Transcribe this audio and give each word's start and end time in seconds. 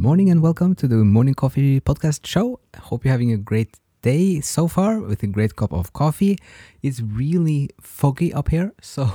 morning 0.00 0.30
and 0.30 0.40
welcome 0.40 0.74
to 0.74 0.88
the 0.88 0.96
Morning 0.96 1.34
Coffee 1.34 1.78
Podcast 1.78 2.24
Show. 2.26 2.58
Hope 2.84 3.04
you're 3.04 3.12
having 3.12 3.32
a 3.32 3.36
great 3.36 3.78
day 4.00 4.40
so 4.40 4.66
far 4.66 4.98
with 4.98 5.22
a 5.22 5.26
great 5.26 5.56
cup 5.56 5.74
of 5.74 5.92
coffee. 5.92 6.38
It's 6.82 7.02
really 7.02 7.68
foggy 7.82 8.32
up 8.32 8.48
here, 8.48 8.72
so 8.80 9.10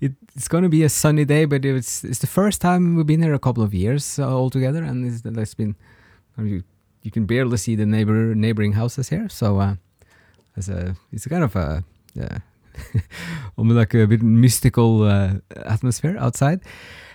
it's 0.00 0.46
going 0.46 0.62
to 0.62 0.68
be 0.68 0.84
a 0.84 0.88
sunny 0.88 1.24
day, 1.24 1.46
but 1.46 1.64
it's 1.64 2.04
it's 2.04 2.20
the 2.20 2.28
first 2.28 2.60
time 2.60 2.94
we've 2.94 3.04
been 3.04 3.22
here 3.22 3.34
a 3.34 3.40
couple 3.40 3.64
of 3.64 3.74
years 3.74 4.20
uh, 4.20 4.32
all 4.32 4.50
together, 4.50 4.84
and 4.84 5.04
it's, 5.04 5.22
it's 5.24 5.54
been 5.54 5.74
you, 6.38 6.62
you 7.02 7.10
can 7.10 7.26
barely 7.26 7.56
see 7.56 7.74
the 7.74 7.84
neighbor 7.84 8.36
neighboring 8.36 8.74
houses 8.74 9.08
here, 9.08 9.28
so 9.28 9.58
uh, 9.58 9.74
it's 10.56 10.68
a 10.68 10.94
it's 11.10 11.26
kind 11.26 11.42
of 11.42 11.56
a 11.56 11.82
yeah, 12.14 12.38
almost 13.56 13.76
like 13.76 13.94
a 13.94 14.06
bit 14.06 14.22
mystical 14.22 15.02
uh, 15.02 15.32
atmosphere 15.56 16.16
outside, 16.20 16.60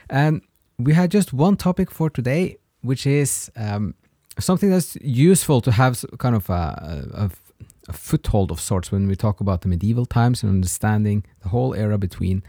and 0.10 0.42
we 0.78 0.94
had 0.94 1.10
just 1.12 1.32
one 1.32 1.56
topic 1.56 1.92
for 1.92 2.10
today, 2.10 2.58
which 2.82 3.06
is 3.06 3.52
um, 3.56 3.96
something 4.38 4.70
that's 4.70 4.96
useful 5.02 5.62
to 5.62 5.72
have 5.72 6.04
kind 6.18 6.36
of 6.36 6.50
a, 6.50 7.04
a, 7.14 7.32
a, 7.88 7.94
foothold 7.94 8.52
of 8.52 8.60
sorts 8.60 8.92
when 8.92 9.08
we 9.08 9.16
talk 9.16 9.42
about 9.42 9.62
the 9.62 9.68
medieval 9.68 10.06
times 10.06 10.44
and 10.44 10.52
understanding 10.52 11.24
the 11.42 11.50
whole 11.50 11.74
era 11.74 11.98
between 11.98 12.44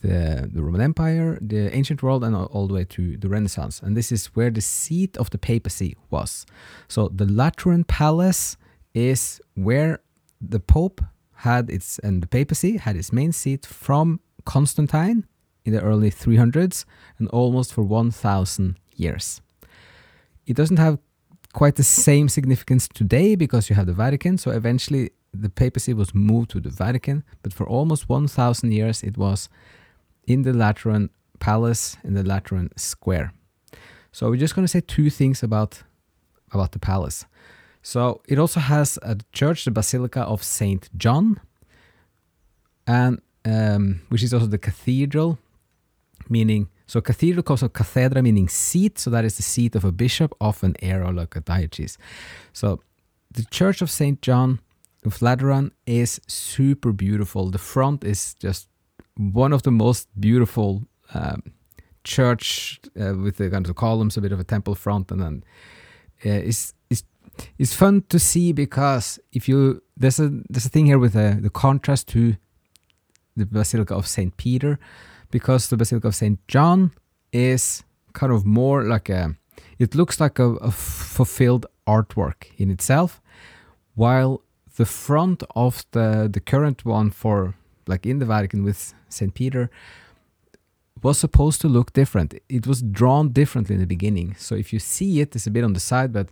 the, 0.00 0.50
the 0.52 0.62
Roman 0.62 0.80
Empire, 0.80 1.38
the 1.40 1.74
ancient 1.74 2.02
world, 2.02 2.24
and 2.24 2.34
all, 2.34 2.46
all 2.46 2.66
the 2.66 2.74
way 2.74 2.84
to 2.84 3.16
the 3.16 3.28
Renaissance. 3.28 3.80
And 3.80 3.96
this 3.96 4.12
is 4.12 4.26
where 4.34 4.50
the 4.50 4.60
seat 4.60 5.16
of 5.16 5.30
the 5.30 5.38
papacy 5.38 5.96
was. 6.10 6.46
So 6.88 7.08
the 7.08 7.26
Lateran 7.26 7.84
Palace 7.84 8.56
is 8.92 9.40
where 9.54 10.00
the 10.40 10.60
Pope 10.60 11.00
had 11.36 11.70
its, 11.70 11.98
and 12.00 12.22
the 12.22 12.26
papacy 12.26 12.76
had 12.76 12.96
its 12.96 13.12
main 13.12 13.32
seat 13.32 13.64
from 13.66 14.20
Constantine 14.44 15.26
in 15.64 15.72
the 15.72 15.80
early 15.80 16.10
300s 16.10 16.84
and 17.18 17.28
almost 17.28 17.72
for 17.72 17.82
1000 17.82 18.78
years. 18.96 19.40
It 20.46 20.56
doesn't 20.56 20.78
have 20.78 20.98
quite 21.52 21.76
the 21.76 21.84
same 21.84 22.28
significance 22.28 22.88
today 22.88 23.36
because 23.36 23.70
you 23.70 23.76
have 23.76 23.86
the 23.86 23.92
Vatican, 23.92 24.38
so 24.38 24.50
eventually 24.50 25.10
the 25.32 25.48
papacy 25.48 25.94
was 25.94 26.14
moved 26.14 26.50
to 26.50 26.60
the 26.60 26.70
Vatican, 26.70 27.24
but 27.42 27.52
for 27.52 27.66
almost 27.66 28.08
1000 28.08 28.72
years 28.72 29.02
it 29.02 29.16
was 29.16 29.48
in 30.26 30.42
the 30.42 30.52
Lateran 30.52 31.10
Palace 31.40 31.96
in 32.04 32.14
the 32.14 32.22
Lateran 32.22 32.70
Square. 32.76 33.32
So 34.12 34.30
we're 34.30 34.36
just 34.36 34.54
going 34.54 34.64
to 34.64 34.70
say 34.70 34.80
two 34.80 35.10
things 35.10 35.42
about 35.42 35.82
about 36.52 36.70
the 36.72 36.78
palace. 36.78 37.26
So 37.82 38.22
it 38.28 38.38
also 38.38 38.60
has 38.60 38.98
a 39.02 39.18
church, 39.32 39.64
the 39.64 39.72
Basilica 39.72 40.22
of 40.22 40.42
Saint 40.42 40.88
John, 40.96 41.40
and 42.86 43.20
um, 43.44 44.00
which 44.08 44.22
is 44.22 44.32
also 44.32 44.46
the 44.46 44.58
cathedral 44.58 45.38
meaning 46.28 46.68
so 46.86 47.00
cathedral 47.00 47.42
comes 47.42 47.60
from 47.60 47.70
cathedra 47.70 48.22
meaning 48.22 48.48
seat 48.48 48.98
so 48.98 49.10
that 49.10 49.24
is 49.24 49.36
the 49.36 49.42
seat 49.42 49.74
of 49.74 49.84
a 49.84 49.92
bishop 49.92 50.34
of 50.40 50.62
an 50.62 50.74
era 50.80 51.10
like 51.10 51.36
a 51.36 51.40
diocese. 51.40 51.98
So 52.52 52.80
the 53.30 53.44
church 53.44 53.82
of 53.82 53.90
saint 53.90 54.22
john 54.22 54.60
of 55.04 55.20
lateran 55.20 55.72
is 55.86 56.20
super 56.26 56.92
beautiful. 56.92 57.50
The 57.50 57.58
front 57.58 58.04
is 58.04 58.34
just 58.34 58.68
one 59.16 59.52
of 59.52 59.62
the 59.62 59.70
most 59.70 60.08
beautiful 60.18 60.82
um, 61.12 61.42
church 62.04 62.80
uh, 63.00 63.14
with 63.14 63.36
the 63.36 63.50
kind 63.50 63.68
of 63.68 63.76
columns 63.76 64.16
a 64.16 64.20
bit 64.20 64.32
of 64.32 64.40
a 64.40 64.44
temple 64.44 64.74
front 64.74 65.10
and 65.10 65.20
then 65.20 65.44
uh, 66.26 66.30
it's, 66.30 66.74
it's 66.90 67.04
it's 67.58 67.74
fun 67.74 68.02
to 68.08 68.18
see 68.18 68.52
because 68.52 69.18
if 69.32 69.48
you 69.48 69.82
there's 69.96 70.20
a 70.20 70.28
there's 70.48 70.66
a 70.66 70.68
thing 70.68 70.86
here 70.86 70.98
with 70.98 71.14
the, 71.14 71.38
the 71.40 71.50
contrast 71.50 72.08
to 72.08 72.36
the 73.36 73.46
basilica 73.46 73.94
of 73.94 74.06
saint 74.06 74.36
peter 74.36 74.78
because 75.34 75.68
the 75.68 75.76
Basilica 75.76 76.06
of 76.06 76.14
St. 76.14 76.38
John 76.46 76.92
is 77.32 77.82
kind 78.12 78.32
of 78.32 78.46
more 78.46 78.84
like 78.84 79.08
a, 79.08 79.34
it 79.80 79.96
looks 79.96 80.20
like 80.20 80.38
a, 80.38 80.50
a 80.70 80.70
fulfilled 80.70 81.66
artwork 81.88 82.40
in 82.56 82.70
itself, 82.70 83.20
while 83.96 84.42
the 84.76 84.86
front 84.86 85.42
of 85.56 85.84
the, 85.90 86.30
the 86.32 86.38
current 86.38 86.84
one 86.84 87.10
for, 87.10 87.54
like 87.88 88.06
in 88.06 88.20
the 88.20 88.24
Vatican 88.26 88.62
with 88.62 88.94
St. 89.08 89.34
Peter, 89.34 89.70
was 91.02 91.18
supposed 91.18 91.60
to 91.62 91.68
look 91.68 91.92
different. 91.92 92.34
It 92.48 92.64
was 92.68 92.80
drawn 92.80 93.30
differently 93.30 93.74
in 93.74 93.80
the 93.80 93.88
beginning. 93.96 94.36
So 94.38 94.54
if 94.54 94.72
you 94.72 94.78
see 94.78 95.20
it, 95.20 95.34
it's 95.34 95.48
a 95.48 95.50
bit 95.50 95.64
on 95.64 95.72
the 95.72 95.80
side, 95.80 96.12
but 96.12 96.28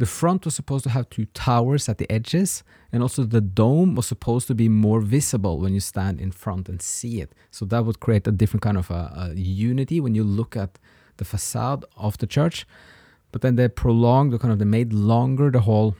the 0.00 0.06
front 0.06 0.46
was 0.46 0.54
supposed 0.54 0.82
to 0.84 0.90
have 0.90 1.10
two 1.10 1.26
towers 1.26 1.86
at 1.86 1.98
the 1.98 2.10
edges, 2.10 2.64
and 2.90 3.02
also 3.02 3.22
the 3.22 3.42
dome 3.42 3.94
was 3.94 4.06
supposed 4.06 4.46
to 4.46 4.54
be 4.54 4.66
more 4.66 5.02
visible 5.02 5.58
when 5.58 5.74
you 5.74 5.80
stand 5.80 6.18
in 6.18 6.32
front 6.32 6.70
and 6.70 6.80
see 6.80 7.20
it. 7.20 7.34
So 7.50 7.66
that 7.66 7.84
would 7.84 8.00
create 8.00 8.26
a 8.26 8.32
different 8.32 8.62
kind 8.62 8.78
of 8.78 8.90
a, 8.90 9.12
a 9.14 9.34
unity 9.34 10.00
when 10.00 10.14
you 10.14 10.24
look 10.24 10.56
at 10.56 10.78
the 11.18 11.26
facade 11.26 11.84
of 11.98 12.16
the 12.16 12.26
church. 12.26 12.66
But 13.30 13.42
then 13.42 13.56
they 13.56 13.68
prolonged, 13.68 14.32
the 14.32 14.38
kind 14.38 14.52
of 14.52 14.58
they 14.58 14.64
made 14.64 14.94
longer 14.94 15.50
the 15.50 15.60
whole, 15.60 15.96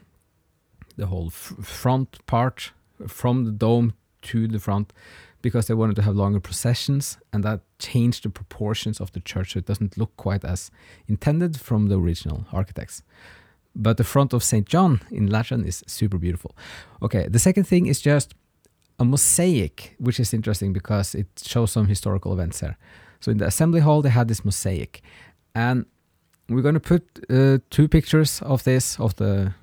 the 0.97 1.07
whole 1.07 1.27
f- 1.27 1.55
front 1.61 2.25
part 2.27 2.73
from 3.07 3.45
the 3.45 3.53
dome 3.53 3.93
to 4.23 4.49
the 4.49 4.59
front 4.59 4.95
because 5.43 5.67
they 5.67 5.75
wanted 5.75 5.97
to 5.97 6.03
have 6.03 6.17
longer 6.17 6.41
processions 6.41 7.19
and 7.35 7.45
that 7.45 7.61
changed 7.79 8.25
the 8.25 8.31
proportions 8.31 8.99
of 8.99 9.13
the 9.13 9.21
church 9.21 9.53
so 9.53 9.59
it 9.59 9.67
doesn't 9.67 9.97
look 9.97 10.15
quite 10.17 10.45
as 10.45 10.71
intended 11.07 11.59
from 11.59 11.89
the 11.89 11.99
original 11.99 12.45
architects 12.53 13.03
but 13.81 13.97
the 13.97 14.05
front 14.05 14.33
of 14.33 14.43
St. 14.43 14.67
John 14.69 15.01
in 15.11 15.27
Lateran 15.27 15.65
is 15.65 15.83
super 15.87 16.19
beautiful. 16.19 16.55
Okay, 17.03 17.27
the 17.29 17.39
second 17.39 17.65
thing 17.65 17.87
is 17.87 18.01
just 18.01 18.35
a 18.99 19.05
mosaic, 19.05 19.97
which 19.99 20.21
is 20.21 20.35
interesting 20.35 20.73
because 20.73 21.15
it 21.15 21.27
shows 21.43 21.73
some 21.73 21.87
historical 21.87 22.33
events 22.33 22.61
there. 22.61 22.77
So 23.21 23.31
in 23.31 23.39
the 23.39 23.47
assembly 23.47 23.81
hall, 23.81 24.03
they 24.03 24.11
had 24.11 24.29
this 24.29 24.45
mosaic, 24.45 25.03
and 25.55 25.87
we're 26.49 26.63
going 26.63 26.75
to 26.75 26.81
put 26.81 27.03
uh, 27.31 27.59
two 27.71 27.89
pictures 27.89 28.43
of 28.43 28.65
this 28.65 28.99
of 29.01 29.15
the 29.17 29.55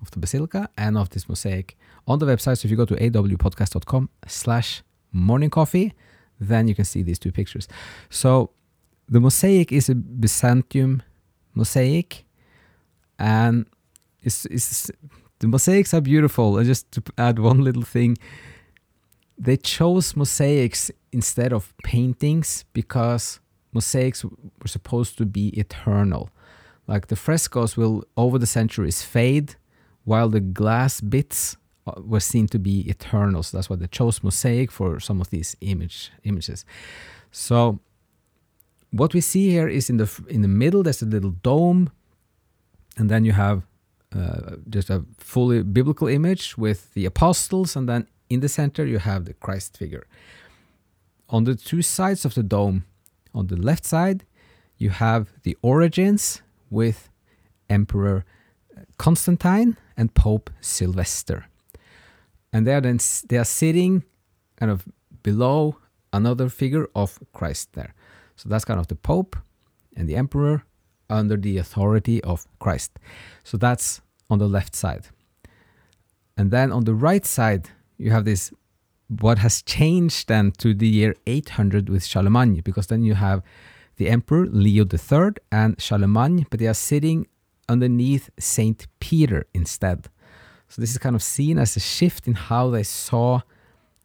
of 0.00 0.10
the 0.12 0.18
basilica 0.18 0.68
and 0.76 0.96
of 0.96 1.10
this 1.10 1.28
mosaic 1.28 1.76
on 2.06 2.18
the 2.18 2.26
website. 2.26 2.58
So 2.58 2.66
if 2.66 2.70
you 2.70 2.76
go 2.76 2.86
to 2.86 2.94
awpodcast.com 2.94 4.08
slash 4.26 4.82
morning 5.12 5.50
coffee, 5.50 5.92
then 6.40 6.68
you 6.68 6.74
can 6.74 6.84
see 6.84 7.02
these 7.02 7.18
two 7.18 7.32
pictures. 7.32 7.68
So 8.08 8.50
the 9.08 9.20
mosaic 9.20 9.72
is 9.72 9.88
a 9.88 9.94
Byzantium 9.94 11.02
mosaic 11.54 12.24
and 13.18 13.66
it's, 14.22 14.44
it's 14.46 14.90
the 15.40 15.46
mosaics 15.46 15.94
are 15.94 16.00
beautiful. 16.00 16.58
And 16.58 16.66
just 16.66 16.90
to 16.92 17.02
add 17.16 17.38
one 17.38 17.62
little 17.62 17.82
thing, 17.82 18.18
they 19.38 19.56
chose 19.56 20.16
mosaics 20.16 20.90
instead 21.12 21.52
of 21.52 21.72
paintings 21.84 22.64
because 22.72 23.40
mosaics 23.72 24.24
were 24.24 24.66
supposed 24.66 25.16
to 25.18 25.26
be 25.26 25.48
eternal. 25.58 26.30
Like 26.86 27.08
the 27.08 27.16
frescoes 27.16 27.76
will 27.76 28.04
over 28.16 28.38
the 28.38 28.46
centuries 28.46 29.02
fade, 29.02 29.56
while 30.04 30.28
the 30.28 30.40
glass 30.40 31.00
bits 31.00 31.56
uh, 31.86 31.92
were 31.98 32.20
seen 32.20 32.46
to 32.48 32.58
be 32.58 32.88
eternal. 32.88 33.42
So 33.42 33.56
that's 33.56 33.70
why 33.70 33.76
they 33.76 33.86
chose 33.86 34.22
mosaic 34.22 34.72
for 34.72 34.98
some 34.98 35.20
of 35.20 35.30
these 35.30 35.56
image 35.60 36.10
images. 36.24 36.64
So 37.30 37.78
what 38.90 39.12
we 39.12 39.20
see 39.20 39.50
here 39.50 39.68
is 39.68 39.90
in 39.90 39.98
the 39.98 40.10
in 40.28 40.40
the 40.42 40.48
middle 40.48 40.82
there's 40.82 41.02
a 41.02 41.06
little 41.06 41.32
dome 41.42 41.90
and 42.98 43.08
then 43.08 43.24
you 43.24 43.32
have 43.32 43.62
uh, 44.14 44.56
just 44.68 44.90
a 44.90 45.04
fully 45.18 45.62
biblical 45.62 46.08
image 46.08 46.58
with 46.58 46.92
the 46.94 47.04
apostles, 47.04 47.76
and 47.76 47.88
then 47.88 48.06
in 48.28 48.40
the 48.40 48.48
center 48.48 48.84
you 48.84 48.98
have 48.98 49.24
the 49.24 49.34
Christ 49.34 49.76
figure. 49.76 50.06
On 51.28 51.44
the 51.44 51.54
two 51.54 51.82
sides 51.82 52.24
of 52.24 52.34
the 52.34 52.42
dome, 52.42 52.84
on 53.34 53.46
the 53.46 53.56
left 53.56 53.84
side, 53.84 54.24
you 54.78 54.90
have 54.90 55.28
the 55.42 55.56
origins 55.62 56.42
with 56.70 57.10
Emperor 57.68 58.24
Constantine 58.96 59.76
and 59.96 60.14
Pope 60.14 60.50
Sylvester. 60.60 61.46
And 62.52 62.66
they 62.66 62.74
are 62.74 62.80
then 62.80 62.98
they 63.28 63.36
are 63.36 63.44
sitting 63.44 64.04
kind 64.56 64.72
of 64.72 64.86
below 65.22 65.76
another 66.12 66.48
figure 66.48 66.88
of 66.94 67.18
Christ 67.32 67.74
there. 67.74 67.94
So 68.36 68.48
that's 68.48 68.64
kind 68.64 68.80
of 68.80 68.86
the 68.86 68.94
Pope 68.94 69.36
and 69.94 70.08
the 70.08 70.16
Emperor 70.16 70.64
under 71.10 71.36
the 71.36 71.58
authority 71.58 72.22
of 72.22 72.46
Christ. 72.58 72.98
So 73.44 73.56
that's 73.56 74.00
on 74.30 74.38
the 74.38 74.48
left 74.48 74.74
side. 74.74 75.06
And 76.36 76.50
then 76.50 76.70
on 76.70 76.84
the 76.84 76.94
right 76.94 77.26
side, 77.26 77.70
you 77.96 78.10
have 78.10 78.24
this 78.24 78.52
what 79.08 79.38
has 79.38 79.62
changed 79.62 80.28
then 80.28 80.52
to 80.52 80.74
the 80.74 80.86
year 80.86 81.14
800 81.26 81.88
with 81.88 82.04
Charlemagne, 82.04 82.60
because 82.60 82.88
then 82.88 83.02
you 83.02 83.14
have 83.14 83.42
the 83.96 84.08
Emperor 84.08 84.46
Leo 84.46 84.84
III 84.84 85.32
and 85.50 85.80
Charlemagne, 85.80 86.46
but 86.50 86.60
they 86.60 86.66
are 86.66 86.74
sitting 86.74 87.26
underneath 87.68 88.30
Saint 88.38 88.86
Peter 89.00 89.46
instead. 89.54 90.08
So 90.68 90.82
this 90.82 90.90
is 90.90 90.98
kind 90.98 91.16
of 91.16 91.22
seen 91.22 91.58
as 91.58 91.76
a 91.76 91.80
shift 91.80 92.26
in 92.26 92.34
how 92.34 92.70
they 92.70 92.82
saw 92.82 93.40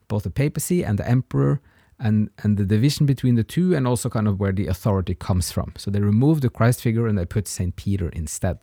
both 0.08 0.24
the 0.24 0.30
papacy 0.30 0.82
and 0.82 0.98
the 0.98 1.08
emperor 1.08 1.60
and 2.04 2.16
and 2.42 2.56
the 2.56 2.64
division 2.64 3.06
between 3.06 3.34
the 3.34 3.44
two 3.54 3.74
and 3.76 3.86
also 3.86 4.08
kind 4.08 4.28
of 4.28 4.38
where 4.40 4.52
the 4.52 4.68
authority 4.68 5.14
comes 5.14 5.50
from. 5.52 5.72
So 5.76 5.90
they 5.90 6.00
removed 6.00 6.42
the 6.42 6.50
christ 6.50 6.80
figure 6.80 7.06
and 7.08 7.16
they 7.18 7.26
put 7.26 7.48
saint 7.48 7.74
peter 7.76 8.08
instead. 8.10 8.58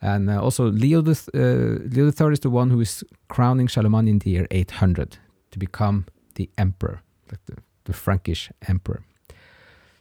And 0.00 0.30
uh, 0.30 0.42
also 0.42 0.70
leo 0.70 1.02
the 1.02 1.16
uh, 1.34 1.94
leo 1.94 2.06
iii 2.06 2.32
is 2.32 2.40
the 2.40 2.50
one 2.50 2.70
who 2.70 2.80
is 2.80 3.04
crowning 3.28 3.68
charlemagne 3.68 4.08
in 4.08 4.18
the 4.18 4.30
year 4.30 4.46
800 4.50 5.18
to 5.50 5.58
become 5.58 6.04
the 6.34 6.48
emperor 6.56 7.02
like 7.30 7.44
the, 7.46 7.56
the 7.84 7.92
frankish 7.92 8.50
emperor. 8.68 9.02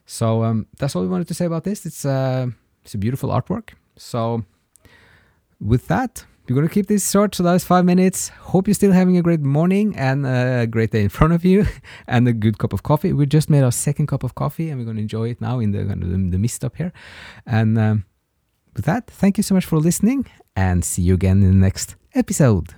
So 0.05 0.43
um, 0.43 0.65
that's 0.77 0.95
all 0.95 1.03
we 1.03 1.07
wanted 1.07 1.27
to 1.27 1.33
say 1.33 1.45
about 1.45 1.63
this. 1.63 1.85
It's 1.85 2.05
uh, 2.05 2.47
It's 2.83 2.95
a 2.95 2.97
beautiful 2.97 3.29
artwork. 3.29 3.69
So, 3.97 4.43
with 5.59 5.87
that, 5.87 6.25
we're 6.51 6.61
going 6.61 6.67
to 6.67 6.73
keep 6.73 6.87
this 6.87 7.09
short. 7.09 7.33
So, 7.35 7.43
was 7.43 7.63
five 7.63 7.85
minutes. 7.85 8.29
Hope 8.29 8.67
you're 8.67 8.73
still 8.73 8.91
having 8.91 9.15
a 9.15 9.21
great 9.21 9.39
morning 9.39 9.95
and 9.95 10.25
a 10.25 10.67
great 10.67 10.91
day 10.91 11.03
in 11.03 11.09
front 11.09 11.33
of 11.33 11.45
you 11.45 11.65
and 12.07 12.27
a 12.27 12.33
good 12.33 12.57
cup 12.57 12.73
of 12.73 12.83
coffee. 12.83 13.13
We 13.13 13.25
just 13.25 13.49
made 13.49 13.63
our 13.63 13.71
second 13.71 14.07
cup 14.07 14.23
of 14.23 14.35
coffee 14.35 14.69
and 14.69 14.77
we're 14.77 14.85
going 14.85 14.97
to 14.97 15.01
enjoy 15.01 15.29
it 15.29 15.39
now 15.39 15.59
in 15.59 15.71
the, 15.71 15.83
the 15.83 16.37
mist 16.37 16.65
up 16.65 16.75
here. 16.75 16.91
And 17.45 17.77
um, 17.77 18.05
with 18.75 18.85
that, 18.85 19.07
thank 19.07 19.37
you 19.37 19.43
so 19.43 19.55
much 19.55 19.65
for 19.65 19.77
listening 19.77 20.25
and 20.55 20.83
see 20.83 21.01
you 21.01 21.13
again 21.13 21.41
in 21.41 21.49
the 21.49 21.65
next 21.65 21.95
episode. 22.13 22.75